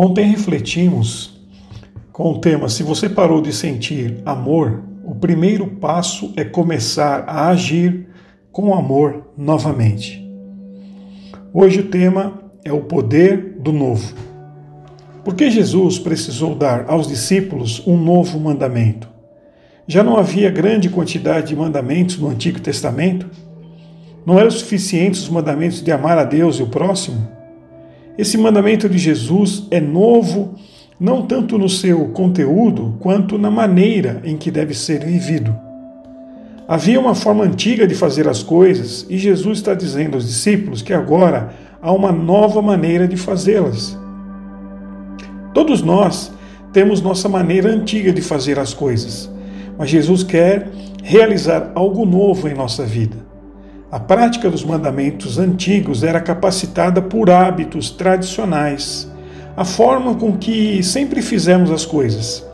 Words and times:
Ontem 0.00 0.30
refletimos 0.30 1.40
com 2.12 2.30
o 2.30 2.38
tema 2.38 2.68
Se 2.68 2.84
você 2.84 3.08
parou 3.08 3.42
de 3.42 3.52
sentir 3.52 4.18
amor, 4.24 4.84
o 5.04 5.12
primeiro 5.12 5.66
passo 5.66 6.32
é 6.36 6.44
começar 6.44 7.24
a 7.26 7.48
agir 7.48 8.06
com 8.52 8.72
amor 8.72 9.32
novamente. 9.36 10.24
Hoje 11.52 11.80
o 11.80 11.88
tema 11.88 12.40
é 12.64 12.72
o 12.72 12.82
poder 12.82 13.56
do 13.58 13.72
novo. 13.72 14.14
Por 15.24 15.34
que 15.34 15.50
Jesus 15.50 15.98
precisou 15.98 16.54
dar 16.54 16.84
aos 16.88 17.08
discípulos 17.08 17.84
um 17.84 17.96
novo 17.96 18.38
mandamento? 18.38 19.08
Já 19.84 20.04
não 20.04 20.16
havia 20.16 20.48
grande 20.48 20.88
quantidade 20.88 21.48
de 21.48 21.56
mandamentos 21.56 22.18
no 22.18 22.28
Antigo 22.28 22.60
Testamento? 22.60 23.28
Não 24.24 24.38
eram 24.38 24.50
suficientes 24.52 25.22
os 25.22 25.28
mandamentos 25.28 25.82
de 25.82 25.90
amar 25.90 26.18
a 26.18 26.24
Deus 26.24 26.60
e 26.60 26.62
o 26.62 26.68
próximo? 26.68 27.36
Esse 28.18 28.36
mandamento 28.36 28.88
de 28.88 28.98
Jesus 28.98 29.68
é 29.70 29.80
novo, 29.80 30.56
não 30.98 31.22
tanto 31.22 31.56
no 31.56 31.68
seu 31.68 32.06
conteúdo, 32.06 32.96
quanto 32.98 33.38
na 33.38 33.48
maneira 33.48 34.20
em 34.24 34.36
que 34.36 34.50
deve 34.50 34.74
ser 34.74 35.04
vivido. 35.04 35.54
Havia 36.66 36.98
uma 36.98 37.14
forma 37.14 37.44
antiga 37.44 37.86
de 37.86 37.94
fazer 37.94 38.26
as 38.26 38.42
coisas 38.42 39.06
e 39.08 39.16
Jesus 39.16 39.58
está 39.58 39.72
dizendo 39.72 40.16
aos 40.16 40.26
discípulos 40.26 40.82
que 40.82 40.92
agora 40.92 41.54
há 41.80 41.92
uma 41.92 42.10
nova 42.10 42.60
maneira 42.60 43.06
de 43.06 43.16
fazê-las. 43.16 43.96
Todos 45.54 45.80
nós 45.80 46.32
temos 46.72 47.00
nossa 47.00 47.28
maneira 47.28 47.70
antiga 47.70 48.12
de 48.12 48.20
fazer 48.20 48.58
as 48.58 48.74
coisas, 48.74 49.30
mas 49.78 49.90
Jesus 49.90 50.24
quer 50.24 50.68
realizar 51.04 51.70
algo 51.72 52.04
novo 52.04 52.48
em 52.48 52.54
nossa 52.54 52.84
vida. 52.84 53.27
A 53.90 53.98
prática 53.98 54.50
dos 54.50 54.62
mandamentos 54.62 55.38
antigos 55.38 56.04
era 56.04 56.20
capacitada 56.20 57.00
por 57.00 57.30
hábitos 57.30 57.90
tradicionais, 57.90 59.10
a 59.56 59.64
forma 59.64 60.14
com 60.14 60.36
que 60.36 60.82
sempre 60.82 61.22
fizemos 61.22 61.70
as 61.70 61.86
coisas. 61.86 62.46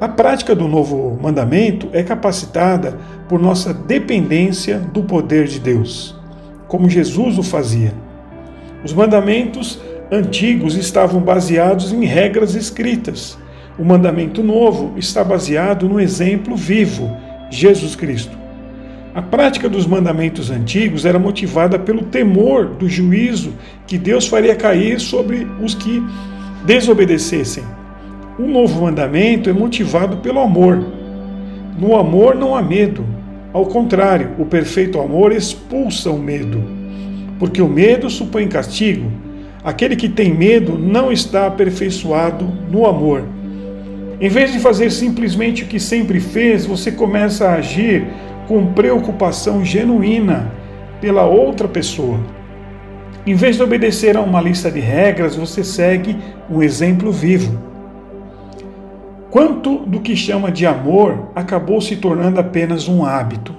A 0.00 0.08
prática 0.08 0.56
do 0.56 0.66
novo 0.66 1.16
mandamento 1.22 1.88
é 1.92 2.02
capacitada 2.02 2.98
por 3.28 3.40
nossa 3.40 3.72
dependência 3.72 4.80
do 4.80 5.04
poder 5.04 5.46
de 5.46 5.60
Deus, 5.60 6.16
como 6.66 6.90
Jesus 6.90 7.38
o 7.38 7.44
fazia. 7.44 7.94
Os 8.84 8.92
mandamentos 8.92 9.78
antigos 10.10 10.74
estavam 10.74 11.20
baseados 11.20 11.92
em 11.92 12.04
regras 12.04 12.56
escritas. 12.56 13.38
O 13.78 13.84
mandamento 13.84 14.42
novo 14.42 14.98
está 14.98 15.22
baseado 15.22 15.88
no 15.88 16.00
exemplo 16.00 16.56
vivo, 16.56 17.16
Jesus 17.50 17.94
Cristo. 17.94 18.45
A 19.16 19.22
prática 19.22 19.66
dos 19.66 19.86
mandamentos 19.86 20.50
antigos 20.50 21.06
era 21.06 21.18
motivada 21.18 21.78
pelo 21.78 22.02
temor 22.02 22.66
do 22.66 22.86
juízo 22.86 23.54
que 23.86 23.96
Deus 23.96 24.26
faria 24.26 24.54
cair 24.54 25.00
sobre 25.00 25.46
os 25.58 25.74
que 25.74 26.02
desobedecessem. 26.66 27.64
O 28.38 28.42
novo 28.42 28.82
mandamento 28.82 29.48
é 29.48 29.54
motivado 29.54 30.18
pelo 30.18 30.38
amor. 30.38 30.84
No 31.78 31.96
amor 31.96 32.34
não 32.34 32.54
há 32.54 32.60
medo. 32.60 33.06
Ao 33.54 33.64
contrário, 33.64 34.32
o 34.38 34.44
perfeito 34.44 35.00
amor 35.00 35.32
expulsa 35.32 36.10
o 36.10 36.18
medo, 36.18 36.62
porque 37.38 37.62
o 37.62 37.68
medo 37.68 38.10
supõe 38.10 38.46
castigo. 38.46 39.10
Aquele 39.64 39.96
que 39.96 40.10
tem 40.10 40.34
medo 40.34 40.76
não 40.76 41.10
está 41.10 41.46
aperfeiçoado 41.46 42.44
no 42.70 42.84
amor. 42.84 43.24
Em 44.20 44.28
vez 44.28 44.52
de 44.52 44.58
fazer 44.58 44.90
simplesmente 44.90 45.64
o 45.64 45.66
que 45.66 45.80
sempre 45.80 46.20
fez, 46.20 46.66
você 46.66 46.92
começa 46.92 47.48
a 47.48 47.54
agir 47.54 48.06
com 48.46 48.72
preocupação 48.72 49.64
genuína 49.64 50.52
pela 51.00 51.24
outra 51.24 51.68
pessoa. 51.68 52.18
Em 53.26 53.34
vez 53.34 53.56
de 53.56 53.62
obedecer 53.62 54.16
a 54.16 54.20
uma 54.20 54.40
lista 54.40 54.70
de 54.70 54.78
regras, 54.78 55.34
você 55.34 55.64
segue 55.64 56.16
um 56.48 56.62
exemplo 56.62 57.10
vivo. 57.10 57.58
Quanto 59.30 59.78
do 59.80 60.00
que 60.00 60.14
chama 60.14 60.50
de 60.50 60.64
amor 60.64 61.30
acabou 61.34 61.80
se 61.80 61.96
tornando 61.96 62.38
apenas 62.38 62.88
um 62.88 63.04
hábito? 63.04 63.54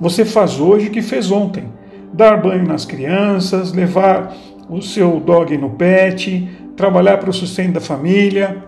Você 0.00 0.24
faz 0.24 0.58
hoje 0.58 0.88
o 0.88 0.90
que 0.90 1.02
fez 1.02 1.30
ontem: 1.30 1.64
dar 2.12 2.40
banho 2.40 2.66
nas 2.66 2.84
crianças, 2.84 3.72
levar 3.72 4.34
o 4.68 4.80
seu 4.80 5.20
dog 5.20 5.56
no 5.58 5.70
pet, 5.70 6.48
trabalhar 6.74 7.18
para 7.18 7.30
o 7.30 7.34
sustento 7.34 7.74
da 7.74 7.80
família. 7.80 8.64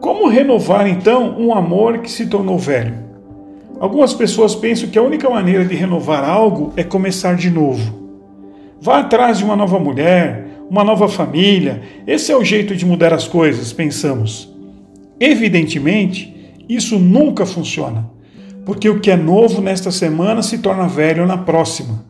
Como 0.00 0.28
renovar 0.28 0.88
então 0.88 1.38
um 1.38 1.54
amor 1.54 1.98
que 1.98 2.10
se 2.10 2.26
tornou 2.26 2.58
velho? 2.58 3.11
Algumas 3.80 4.14
pessoas 4.14 4.54
pensam 4.54 4.88
que 4.88 4.98
a 4.98 5.02
única 5.02 5.28
maneira 5.28 5.64
de 5.64 5.74
renovar 5.74 6.24
algo 6.24 6.72
é 6.76 6.84
começar 6.84 7.34
de 7.34 7.50
novo. 7.50 8.02
Vá 8.80 9.00
atrás 9.00 9.38
de 9.38 9.44
uma 9.44 9.56
nova 9.56 9.78
mulher, 9.78 10.46
uma 10.70 10.84
nova 10.84 11.08
família. 11.08 11.82
Esse 12.06 12.32
é 12.32 12.36
o 12.36 12.44
jeito 12.44 12.74
de 12.74 12.86
mudar 12.86 13.12
as 13.12 13.28
coisas, 13.28 13.72
pensamos. 13.72 14.52
Evidentemente, 15.20 16.34
isso 16.68 16.98
nunca 16.98 17.44
funciona, 17.44 18.10
porque 18.64 18.88
o 18.88 19.00
que 19.00 19.10
é 19.10 19.16
novo 19.16 19.60
nesta 19.60 19.90
semana 19.90 20.42
se 20.42 20.58
torna 20.58 20.88
velho 20.88 21.26
na 21.26 21.36
próxima. 21.36 22.04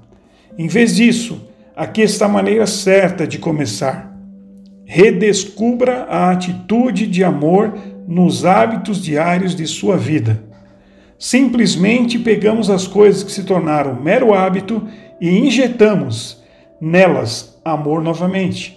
Em 0.57 0.69
vez 0.69 0.97
disso, 0.97 1.41
aqui 1.75 2.03
está 2.03 2.27
a 2.27 2.29
maneira 2.29 2.67
certa 2.67 3.27
de 3.27 3.39
começar. 3.39 4.15
Redescubra 4.85 6.05
a 6.05 6.31
atitude 6.31 7.07
de 7.07 7.25
amor 7.25 7.75
nos 8.07 8.45
hábitos 8.45 9.03
diários 9.03 9.55
de 9.55 9.67
sua 9.67 9.97
vida. 9.97 10.43
Simplesmente 11.23 12.19
pegamos 12.19 12.69
as 12.69 12.89
coisas 12.89 13.23
que 13.23 13.31
se 13.31 13.45
tornaram 13.45 13.95
mero 13.95 14.35
hábito 14.35 14.89
e 15.21 15.31
injetamos 15.31 16.43
nelas 16.81 17.57
amor 17.65 18.03
novamente. 18.03 18.77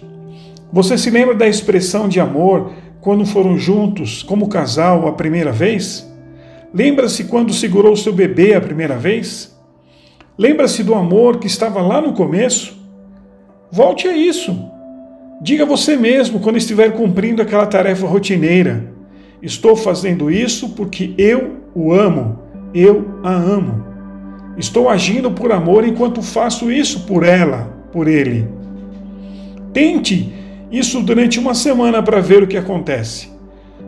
Você 0.72 0.96
se 0.96 1.10
lembra 1.10 1.34
da 1.34 1.48
expressão 1.48 2.08
de 2.08 2.20
amor 2.20 2.70
quando 3.00 3.26
foram 3.26 3.58
juntos 3.58 4.22
como 4.22 4.48
casal 4.48 5.08
a 5.08 5.12
primeira 5.12 5.50
vez? 5.50 6.08
Lembra-se 6.72 7.24
quando 7.24 7.52
segurou 7.52 7.96
seu 7.96 8.12
bebê 8.12 8.54
a 8.54 8.60
primeira 8.60 8.96
vez? 8.96 9.52
Lembra-se 10.38 10.84
do 10.84 10.94
amor 10.94 11.40
que 11.40 11.48
estava 11.48 11.82
lá 11.82 12.00
no 12.00 12.12
começo? 12.12 12.78
Volte 13.72 14.06
a 14.06 14.16
isso. 14.16 14.56
Diga 15.42 15.66
você 15.66 15.96
mesmo 15.96 16.38
quando 16.38 16.58
estiver 16.58 16.92
cumprindo 16.92 17.42
aquela 17.42 17.66
tarefa 17.66 18.06
rotineira: 18.06 18.94
Estou 19.46 19.76
fazendo 19.76 20.28
isso 20.28 20.70
porque 20.70 21.14
eu 21.16 21.58
o 21.72 21.92
amo, 21.92 22.36
eu 22.74 23.20
a 23.22 23.32
amo. 23.32 23.84
Estou 24.58 24.90
agindo 24.90 25.30
por 25.30 25.52
amor 25.52 25.86
enquanto 25.86 26.20
faço 26.20 26.68
isso 26.68 27.06
por 27.06 27.22
ela, 27.22 27.72
por 27.92 28.08
ele. 28.08 28.48
Tente 29.72 30.34
isso 30.68 31.00
durante 31.00 31.38
uma 31.38 31.54
semana 31.54 32.02
para 32.02 32.18
ver 32.18 32.42
o 32.42 32.48
que 32.48 32.56
acontece. 32.56 33.30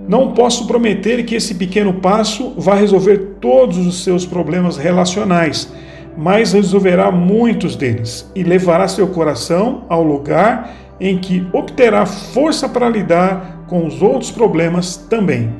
Não 0.08 0.32
posso 0.32 0.64
prometer 0.68 1.24
que 1.24 1.34
esse 1.34 1.56
pequeno 1.56 1.94
passo 1.94 2.54
vá 2.56 2.76
resolver 2.76 3.38
todos 3.40 3.78
os 3.78 4.04
seus 4.04 4.24
problemas 4.24 4.76
relacionais, 4.76 5.72
mas 6.16 6.52
resolverá 6.52 7.10
muitos 7.10 7.74
deles 7.74 8.30
e 8.32 8.44
levará 8.44 8.86
seu 8.86 9.08
coração 9.08 9.82
ao 9.88 10.04
lugar 10.04 10.72
em 11.00 11.18
que 11.18 11.44
obterá 11.52 12.06
força 12.06 12.68
para 12.68 12.88
lidar 12.88 13.57
com 13.68 13.86
os 13.86 14.02
outros 14.02 14.30
problemas 14.30 14.96
também. 14.96 15.50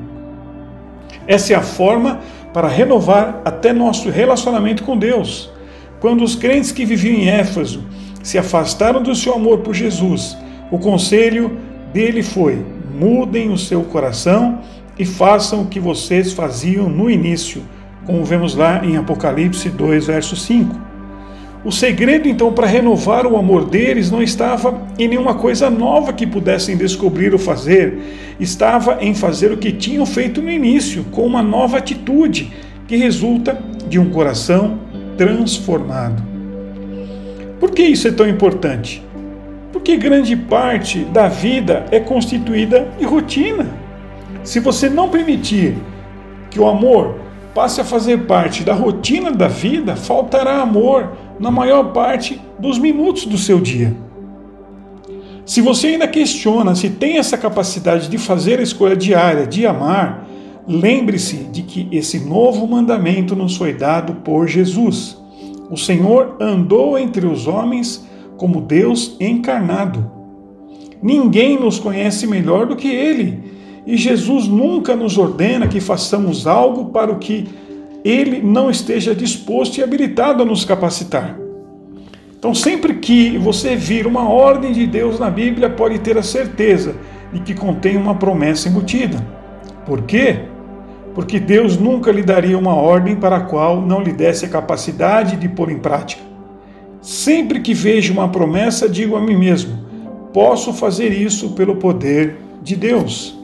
Essa 1.27 1.53
é 1.53 1.55
a 1.55 1.61
forma 1.61 2.19
para 2.53 2.67
renovar 2.67 3.41
até 3.45 3.71
nosso 3.71 4.09
relacionamento 4.09 4.83
com 4.83 4.97
Deus. 4.97 5.51
Quando 5.99 6.23
os 6.23 6.35
crentes 6.35 6.71
que 6.71 6.85
viviam 6.85 7.15
em 7.15 7.29
Éfeso 7.29 7.83
se 8.23 8.37
afastaram 8.37 9.01
do 9.01 9.15
seu 9.15 9.35
amor 9.35 9.59
por 9.59 9.73
Jesus, 9.73 10.35
o 10.71 10.79
conselho 10.79 11.57
dele 11.93 12.23
foi: 12.23 12.65
mudem 12.99 13.51
o 13.51 13.57
seu 13.57 13.83
coração 13.83 14.59
e 14.97 15.05
façam 15.05 15.61
o 15.61 15.67
que 15.67 15.79
vocês 15.79 16.33
faziam 16.33 16.89
no 16.89 17.09
início, 17.09 17.63
como 18.05 18.25
vemos 18.25 18.55
lá 18.55 18.83
em 18.83 18.97
Apocalipse 18.97 19.69
2, 19.69 20.07
verso 20.07 20.35
5. 20.35 20.88
O 21.63 21.71
segredo, 21.71 22.27
então, 22.27 22.53
para 22.53 22.65
renovar 22.65 23.27
o 23.27 23.35
amor 23.35 23.65
deles 23.65 24.09
não 24.09 24.23
estava 24.23 24.81
em 24.97 25.09
nenhuma 25.09 25.35
coisa 25.35 25.69
nova 25.69 26.13
que 26.13 26.25
pudessem 26.25 26.77
descobrir 26.77 27.33
ou 27.33 27.39
fazer, 27.39 28.35
estava 28.39 28.99
em 29.01 29.13
fazer 29.13 29.51
o 29.51 29.57
que 29.57 29.73
tinham 29.73 30.05
feito 30.05 30.41
no 30.41 30.49
início, 30.49 31.03
com 31.11 31.25
uma 31.25 31.43
nova 31.43 31.77
atitude 31.77 32.53
que 32.87 32.95
resulta 32.95 33.61
de 33.89 33.99
um 33.99 34.09
coração 34.09 34.79
transformado. 35.17 36.23
Por 37.59 37.71
que 37.71 37.83
isso 37.83 38.07
é 38.07 38.11
tão 38.11 38.27
importante? 38.27 39.03
Porque 39.73 39.97
grande 39.97 40.37
parte 40.37 40.99
da 40.99 41.27
vida 41.27 41.85
é 41.91 41.99
constituída 41.99 42.87
de 42.97 43.03
rotina. 43.03 43.67
Se 44.45 44.61
você 44.61 44.89
não 44.89 45.09
permitir 45.09 45.75
que 46.49 46.59
o 46.59 46.67
amor 46.67 47.15
passe 47.53 47.81
a 47.81 47.83
fazer 47.83 48.19
parte 48.19 48.63
da 48.63 48.73
rotina 48.73 49.29
da 49.29 49.49
vida, 49.49 49.97
faltará 49.97 50.61
amor 50.61 51.11
na 51.39 51.49
maior 51.49 51.93
parte 51.93 52.39
dos 52.59 52.77
minutos 52.77 53.25
do 53.25 53.37
seu 53.37 53.59
dia. 53.59 53.95
Se 55.45 55.61
você 55.61 55.87
ainda 55.87 56.07
questiona 56.07 56.75
se 56.75 56.89
tem 56.89 57.17
essa 57.17 57.37
capacidade 57.37 58.07
de 58.07 58.17
fazer 58.17 58.59
a 58.59 58.63
escolha 58.63 58.95
diária 58.95 59.47
de 59.47 59.65
amar, 59.65 60.27
lembre-se 60.67 61.37
de 61.37 61.63
que 61.63 61.87
esse 61.91 62.19
novo 62.19 62.67
mandamento 62.67 63.35
nos 63.35 63.57
foi 63.57 63.73
dado 63.73 64.15
por 64.15 64.47
Jesus. 64.47 65.17
O 65.71 65.77
Senhor 65.77 66.37
andou 66.39 66.99
entre 66.99 67.25
os 67.25 67.47
homens 67.47 68.07
como 68.37 68.61
Deus 68.61 69.15
encarnado. 69.19 70.11
ninguém 71.01 71.59
nos 71.59 71.79
conhece 71.79 72.27
melhor 72.27 72.67
do 72.67 72.75
que 72.75 72.87
Ele. 72.87 73.43
E 73.87 73.97
Jesus 73.97 74.47
nunca 74.47 74.95
nos 74.95 75.17
ordena 75.17 75.67
que 75.67 75.79
façamos 75.79 76.45
algo 76.45 76.91
para 76.91 77.11
o 77.11 77.17
que 77.17 77.47
Ele 78.03 78.41
não 78.41 78.69
esteja 78.69 79.13
disposto 79.13 79.77
e 79.77 79.83
habilitado 79.83 80.43
a 80.43 80.45
nos 80.45 80.63
capacitar. 80.63 81.37
Então, 82.37 82.53
sempre 82.55 82.95
que 82.95 83.37
você 83.37 83.75
vir 83.75 84.07
uma 84.07 84.29
ordem 84.29 84.71
de 84.71 84.87
Deus 84.87 85.19
na 85.19 85.29
Bíblia, 85.29 85.69
pode 85.69 85.99
ter 85.99 86.17
a 86.17 86.23
certeza 86.23 86.95
de 87.33 87.41
que 87.41 87.53
contém 87.53 87.97
uma 87.97 88.15
promessa 88.15 88.69
embutida. 88.69 89.17
Por 89.85 90.03
quê? 90.03 90.39
Porque 91.13 91.37
Deus 91.37 91.77
nunca 91.77 92.11
lhe 92.11 92.23
daria 92.23 92.57
uma 92.57 92.73
ordem 92.73 93.15
para 93.15 93.37
a 93.37 93.41
qual 93.41 93.81
não 93.81 94.01
lhe 94.01 94.13
desse 94.13 94.45
a 94.45 94.49
capacidade 94.49 95.35
de 95.35 95.49
pôr 95.49 95.69
em 95.69 95.79
prática. 95.79 96.21
Sempre 97.01 97.59
que 97.59 97.73
vejo 97.73 98.13
uma 98.13 98.29
promessa, 98.29 98.87
digo 98.87 99.17
a 99.17 99.21
mim 99.21 99.35
mesmo: 99.35 99.77
posso 100.33 100.71
fazer 100.71 101.11
isso 101.11 101.51
pelo 101.51 101.75
poder 101.75 102.37
de 102.61 102.75
Deus. 102.75 103.37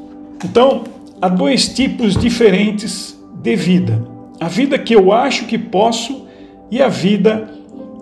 Então, 0.43 0.83
há 1.21 1.27
dois 1.27 1.67
tipos 1.67 2.15
diferentes 2.15 3.19
de 3.41 3.55
vida: 3.55 4.01
a 4.39 4.47
vida 4.47 4.77
que 4.77 4.95
eu 4.95 5.11
acho 5.11 5.45
que 5.45 5.57
posso 5.57 6.27
e 6.69 6.81
a 6.81 6.87
vida 6.87 7.49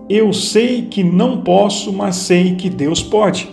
eu 0.09 0.33
sei 0.33 0.83
que 0.83 1.03
não 1.03 1.41
posso, 1.41 1.93
mas 1.93 2.15
sei 2.15 2.55
que 2.55 2.69
Deus 2.69 3.01
pode. 3.01 3.49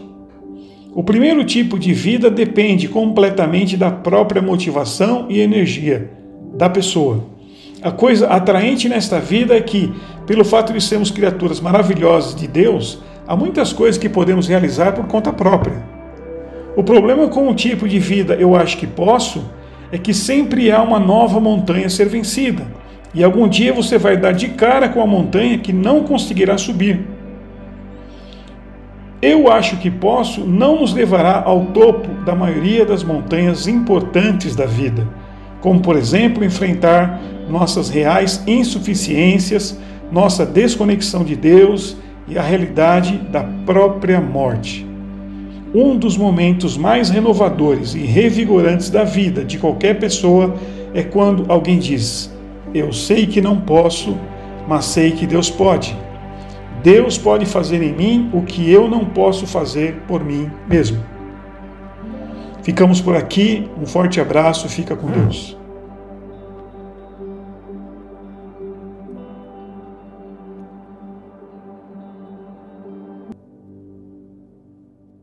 O 0.93 1.05
primeiro 1.05 1.45
tipo 1.45 1.79
de 1.79 1.93
vida 1.93 2.29
depende 2.29 2.89
completamente 2.89 3.77
da 3.77 3.91
própria 3.91 4.43
motivação 4.43 5.27
e 5.29 5.41
energia 5.41 6.11
da 6.55 6.69
pessoa. 6.69 7.25
A 7.81 7.91
coisa 7.91 8.27
atraente 8.27 8.89
nesta 8.89 9.21
vida 9.21 9.55
é 9.55 9.61
que, 9.61 9.93
pelo 10.27 10.45
fato 10.45 10.73
de 10.73 10.81
sermos 10.81 11.11
criaturas 11.11 11.61
maravilhosas 11.61 12.35
de 12.35 12.49
Deus, 12.49 12.99
há 13.27 13.37
muitas 13.37 13.73
coisas 13.73 13.97
que 13.97 14.09
podemos 14.09 14.49
realizar 14.49 14.93
por 14.93 15.07
conta 15.07 15.33
própria. 15.33 15.83
O 16.77 16.83
problema 16.83 17.29
com 17.29 17.49
o 17.49 17.55
tipo 17.55 17.89
de 17.89 17.99
vida 17.99 18.35
eu 18.35 18.57
acho 18.57 18.77
que 18.77 18.87
posso 18.87 19.45
é 19.93 19.99
que 19.99 20.15
sempre 20.15 20.71
há 20.71 20.83
uma 20.83 20.99
nova 20.99 21.41
montanha 21.41 21.87
a 21.87 21.91
ser 21.91 22.09
vencida. 22.09 22.67
E 23.13 23.25
algum 23.25 23.49
dia 23.49 23.73
você 23.73 23.99
vai 23.99 24.17
dar 24.17 24.33
de 24.33 24.49
cara 24.49 24.89
com 24.89 25.03
a 25.03 25.07
montanha 25.07 25.59
que 25.59 25.73
não 25.73 26.05
conseguirá 26.05 26.57
subir. 26.57 27.01
Eu 29.21 29.51
acho 29.51 29.77
que 29.77 29.91
posso 29.91 30.47
não 30.47 30.81
nos 30.81 30.95
levará 30.95 31.43
ao 31.45 31.67
topo 31.67 32.09
da 32.25 32.35
maioria 32.35 32.87
das 32.87 33.03
montanhas 33.03 33.67
importantes 33.67 34.57
da 34.57 34.65
vida, 34.65 35.07
como 35.61 35.81
por 35.81 35.97
exemplo 35.97 36.45
enfrentar 36.45 37.21
nossas 37.49 37.91
reais 37.91 38.43
insuficiências, 38.47 39.79
nossa 40.11 40.47
desconexão 40.47 41.23
de 41.23 41.37
Deus 41.37 41.97
e 42.27 42.39
a 42.39 42.43
realidade 42.43 43.19
da 43.31 43.43
própria 43.67 44.21
morte. 44.21 44.90
Um 45.73 45.97
dos 45.97 46.17
momentos 46.17 46.77
mais 46.77 47.11
renovadores 47.11 47.95
e 47.95 48.01
revigorantes 48.01 48.91
da 48.91 49.05
vida 49.05 49.45
de 49.45 49.57
qualquer 49.57 50.01
pessoa 50.01 50.55
é 50.93 51.03
quando 51.03 51.45
alguém 51.49 51.79
diz: 51.79 52.35
Eu 52.75 52.93
sei 52.93 53.27
que 53.27 53.41
não 53.41 53.61
posso, 53.61 54.17
mas 54.67 54.87
sei 54.87 55.13
que 55.13 55.27
Deus 55.27 55.49
pode. 55.49 55.97
Deus 56.83 57.17
pode 57.17 57.47
fazer 57.47 57.83
em 57.83 57.93
mim 57.93 58.31
o 58.33 58.43
que 58.43 58.69
eu 58.69 58.89
não 58.89 59.05
posso 59.05 59.47
fazer 59.47 60.03
por 60.09 60.25
mim 60.25 60.51
mesmo. 60.67 61.05
Ficamos 62.63 63.01
por 63.01 63.15
aqui, 63.15 63.69
um 63.81 63.87
forte 63.87 64.21
abraço, 64.21 64.69
fica 64.69 64.97
com 64.97 65.07
Deus. 65.09 65.60